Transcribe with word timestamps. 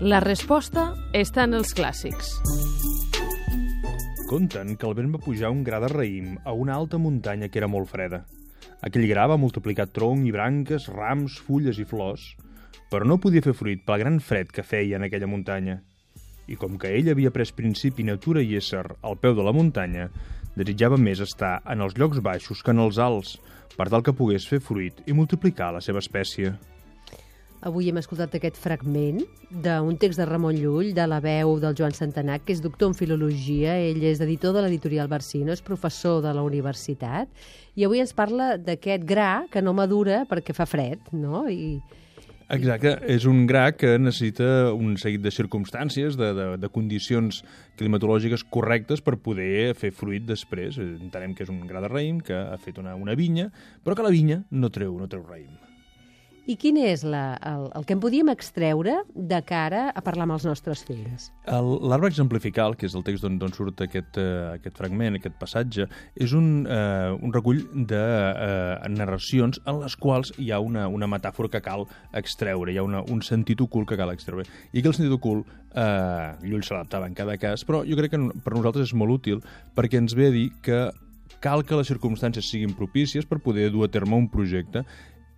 La 0.00 0.16
resposta 0.24 0.94
està 1.12 1.42
en 1.44 1.58
els 1.58 1.74
clàssics. 1.76 2.30
Conten 4.30 4.70
que 4.80 4.86
el 4.88 4.94
vent 4.96 5.10
va 5.12 5.20
pujar 5.20 5.50
un 5.52 5.60
gra 5.60 5.76
de 5.84 5.90
raïm 5.92 6.38
a 6.48 6.54
una 6.56 6.72
alta 6.72 6.96
muntanya 6.96 7.50
que 7.52 7.60
era 7.60 7.68
molt 7.68 7.90
freda. 7.90 8.22
Aquell 8.80 9.04
gra 9.10 9.26
va 9.28 9.36
multiplicar 9.36 9.90
tronc 9.92 10.24
i 10.24 10.32
branques, 10.32 10.86
rams, 10.88 11.36
fulles 11.44 11.76
i 11.76 11.84
flors, 11.84 12.24
però 12.88 13.04
no 13.04 13.18
podia 13.20 13.44
fer 13.44 13.52
fruit 13.52 13.84
pel 13.84 14.00
gran 14.00 14.16
fred 14.24 14.48
que 14.48 14.64
feia 14.64 14.96
en 14.96 15.04
aquella 15.04 15.28
muntanya. 15.28 15.82
I 16.48 16.56
com 16.56 16.80
que 16.80 16.94
ell 16.96 17.12
havia 17.12 17.34
pres 17.36 17.52
principi, 17.52 18.00
natura 18.00 18.40
i 18.40 18.56
ésser 18.56 18.86
al 19.04 19.20
peu 19.20 19.36
de 19.36 19.44
la 19.44 19.52
muntanya, 19.52 20.08
desitjava 20.56 20.96
més 20.96 21.20
estar 21.20 21.58
en 21.68 21.84
els 21.84 22.00
llocs 22.00 22.24
baixos 22.24 22.64
que 22.64 22.72
en 22.72 22.80
els 22.88 22.96
alts, 22.96 23.36
per 23.76 23.92
tal 23.92 24.00
que 24.00 24.16
pogués 24.16 24.48
fer 24.48 24.64
fruit 24.64 25.04
i 25.04 25.12
multiplicar 25.12 25.74
la 25.76 25.84
seva 25.84 26.00
espècie. 26.00 26.56
Avui 27.60 27.90
hem 27.90 27.98
escoltat 28.00 28.32
aquest 28.38 28.56
fragment 28.56 29.18
d'un 29.52 29.96
text 30.00 30.16
de 30.16 30.24
Ramon 30.24 30.56
Llull, 30.56 30.94
de 30.96 31.04
la 31.04 31.18
veu 31.20 31.58
del 31.60 31.74
Joan 31.76 31.92
Santanac, 31.92 32.46
que 32.46 32.54
és 32.56 32.62
doctor 32.64 32.88
en 32.88 32.96
filologia, 32.96 33.74
ell 33.76 34.00
és 34.08 34.22
editor 34.24 34.54
de 34.56 34.62
l'editorial 34.64 35.10
Barsino, 35.12 35.52
és 35.52 35.60
professor 35.60 36.22
de 36.24 36.32
la 36.32 36.44
universitat, 36.46 37.28
i 37.76 37.84
avui 37.84 38.00
ens 38.00 38.16
parla 38.16 38.54
d'aquest 38.56 39.04
gra 39.04 39.44
que 39.52 39.60
no 39.60 39.76
madura 39.76 40.22
perquè 40.30 40.56
fa 40.56 40.64
fred, 40.64 41.12
no? 41.12 41.44
I, 41.52 41.76
Exacte, 42.50 42.96
és 43.06 43.28
un 43.30 43.44
gra 43.46 43.68
que 43.78 43.92
necessita 44.00 44.72
un 44.74 44.96
seguit 44.98 45.22
de 45.22 45.30
circumstàncies, 45.30 46.16
de, 46.18 46.32
de, 46.34 46.46
de 46.58 46.70
condicions 46.74 47.44
climatològiques 47.78 48.42
correctes 48.42 49.04
per 49.06 49.20
poder 49.22 49.76
fer 49.78 49.92
fruit 49.94 50.26
després. 50.26 50.80
Entenem 50.82 51.36
que 51.36 51.46
és 51.46 51.52
un 51.52 51.62
gra 51.70 51.84
de 51.84 51.92
raïm 51.92 52.18
que 52.24 52.34
ha 52.34 52.58
fet 52.58 52.82
una, 52.82 52.96
una 52.98 53.14
vinya, 53.14 53.52
però 53.84 53.94
que 53.94 54.08
la 54.08 54.16
vinya 54.16 54.42
no 54.50 54.72
treu, 54.74 54.96
no 54.98 55.06
treu 55.06 55.22
raïm. 55.28 55.69
I 56.50 56.56
quin 56.58 56.80
és 56.82 57.04
la, 57.06 57.36
el, 57.46 57.68
el 57.78 57.84
que 57.86 57.94
en 57.94 58.00
podíem 58.02 58.30
extreure 58.32 58.96
de 59.14 59.38
cara 59.46 59.84
a 59.94 60.00
parlar 60.02 60.24
amb 60.26 60.34
els 60.34 60.46
nostres 60.48 60.80
fills? 60.86 61.28
L'arbre 61.46 62.08
exemplifical, 62.10 62.74
que 62.78 62.88
és 62.88 62.96
el 62.98 63.04
text 63.06 63.22
d'on 63.22 63.36
d'on 63.38 63.52
surt 63.54 63.82
aquest, 63.84 64.18
uh, 64.18 64.56
aquest 64.56 64.80
fragment, 64.80 65.14
aquest 65.18 65.36
passatge, 65.38 65.86
és 66.18 66.34
un, 66.34 66.64
uh, 66.64 67.14
un 67.22 67.30
recull 67.36 67.60
de 67.92 68.00
uh, 68.00 68.88
narracions 68.90 69.60
en 69.62 69.78
les 69.84 69.94
quals 70.00 70.32
hi 70.42 70.50
ha 70.50 70.58
una, 70.64 70.88
una 70.90 71.06
metàfora 71.12 71.52
que 71.52 71.60
cal 71.62 71.86
extreure, 72.18 72.72
hi 72.74 72.80
ha 72.80 72.86
una, 72.86 73.04
un 73.06 73.22
sentit 73.22 73.62
ocult 73.62 73.92
que 73.92 74.00
cal 74.00 74.10
extreure. 74.10 74.48
I 74.72 74.82
que 74.82 74.90
el 74.90 74.96
sentit 74.96 75.14
ocult, 75.14 75.46
uh, 75.70 76.34
Llull 76.42 76.66
s'adaptava 76.66 77.06
en 77.06 77.14
cada 77.14 77.38
cas, 77.38 77.62
però 77.68 77.84
jo 77.86 78.00
crec 78.00 78.16
que 78.16 78.22
per 78.42 78.56
nosaltres 78.56 78.90
és 78.90 78.96
molt 78.98 79.20
útil 79.20 79.44
perquè 79.78 80.02
ens 80.02 80.18
ve 80.18 80.32
a 80.32 80.34
dir 80.34 80.48
que 80.66 80.82
cal 81.40 81.62
que 81.64 81.78
les 81.78 81.88
circumstàncies 81.88 82.50
siguin 82.50 82.74
propícies 82.76 83.24
per 83.24 83.38
poder 83.38 83.70
dur 83.70 83.86
a 83.86 83.92
terme 83.92 84.18
un 84.18 84.26
projecte 84.28 84.82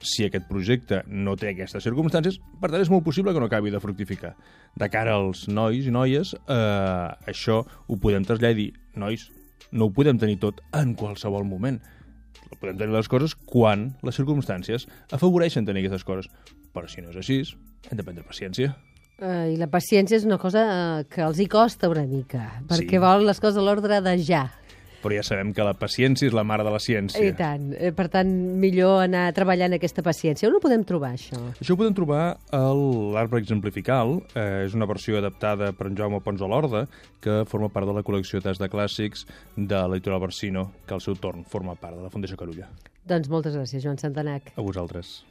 si 0.00 0.24
aquest 0.26 0.46
projecte 0.48 1.02
no 1.06 1.34
té 1.36 1.50
aquestes 1.50 1.82
circumstàncies, 1.84 2.38
per 2.60 2.70
tant 2.70 2.80
és 2.84 2.90
molt 2.90 3.04
possible 3.04 3.32
que 3.34 3.40
no 3.42 3.46
acabi 3.50 3.72
de 3.74 3.80
fructificar. 3.82 4.34
De 4.78 4.88
cara 4.92 5.16
als 5.18 5.46
nois 5.48 5.86
i 5.86 5.90
noies, 5.94 6.34
eh, 6.34 7.30
això 7.32 7.64
ho 7.66 7.96
podem 7.98 8.24
traslladar 8.24 8.54
i 8.54 8.60
dir, 8.62 8.72
nois, 8.94 9.28
no 9.72 9.86
ho 9.88 9.92
podem 9.92 10.18
tenir 10.18 10.38
tot 10.38 10.60
en 10.72 10.94
qualsevol 10.94 11.44
moment. 11.44 11.80
Podem 12.60 12.78
tenir 12.78 12.94
les 12.94 13.08
coses 13.10 13.34
quan 13.34 13.90
les 14.02 14.16
circumstàncies 14.16 14.86
afavoreixen 15.12 15.66
tenir 15.66 15.82
aquestes 15.84 16.04
coses. 16.06 16.30
Però 16.72 16.88
si 16.88 17.02
no 17.02 17.10
és 17.10 17.16
així, 17.20 17.42
hem 17.90 17.98
de 17.98 18.04
prendre 18.06 18.24
paciència. 18.24 18.74
Uh, 19.18 19.50
I 19.50 19.56
la 19.58 19.66
paciència 19.66 20.14
és 20.16 20.24
una 20.24 20.38
cosa 20.38 20.62
uh, 20.62 21.04
que 21.10 21.24
els 21.26 21.40
hi 21.42 21.48
costa 21.50 21.88
una 21.90 22.04
mica, 22.06 22.62
perquè 22.70 22.96
Sí. 22.96 23.02
volen 23.02 23.26
les 23.26 23.40
coses 23.42 23.58
a 23.58 23.64
l'ordre 23.66 24.00
de 24.00 24.12
ja. 24.22 24.44
Però 25.02 25.14
ja 25.14 25.22
sabem 25.22 25.52
que 25.54 25.62
la 25.62 25.74
paciència 25.78 26.26
és 26.26 26.34
la 26.34 26.42
mare 26.46 26.64
de 26.66 26.72
la 26.74 26.80
ciència. 26.82 27.22
I 27.22 27.34
tant. 27.38 27.70
Eh, 27.76 27.92
Per 27.94 28.08
tant, 28.12 28.30
millor 28.58 29.04
anar 29.04 29.28
treballant 29.34 29.76
aquesta 29.76 30.02
paciència. 30.02 30.48
On 30.48 30.56
ho 30.58 30.62
podem 30.62 30.84
trobar, 30.86 31.12
això? 31.14 31.38
Això 31.60 31.74
ho 31.74 31.78
podem 31.80 31.94
trobar 31.94 32.38
a 32.50 32.62
l'Arbre 32.74 33.40
Exemplifical, 33.42 34.18
eh, 34.34 34.64
és 34.66 34.74
una 34.74 34.86
versió 34.90 35.18
adaptada 35.18 35.72
per 35.72 35.88
en 35.90 35.96
Jaume 35.96 36.20
Pons 36.20 36.40
de 36.40 36.48
l'Orda, 36.50 36.86
que 37.20 37.44
forma 37.46 37.68
part 37.68 37.86
de 37.86 37.94
la 37.94 38.02
col·lecció 38.02 38.42
Tast 38.42 38.60
de 38.60 38.68
Clàssics 38.68 39.26
de 39.56 39.82
l'editorial 39.88 40.20
Barsino, 40.20 40.70
que 40.86 40.94
al 40.94 41.00
seu 41.00 41.14
torn 41.16 41.44
forma 41.44 41.74
part 41.74 41.96
de 41.96 42.02
la 42.02 42.10
Fundació 42.10 42.36
Carulla. 42.36 42.68
Doncs 43.08 43.30
moltes 43.32 43.56
gràcies, 43.56 43.82
Joan 43.82 43.98
Santanac. 43.98 44.52
A 44.56 44.60
vosaltres. 44.60 45.24